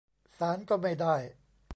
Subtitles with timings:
[0.37, 1.15] ศาลก็ไม่ได้